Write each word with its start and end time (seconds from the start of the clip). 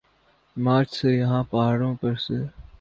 مارچ 0.57 0.89
سے 0.91 1.09
یہاں 1.11 1.43
پہاڑوں 1.51 1.93
پر 2.01 2.13
سے 2.25 2.37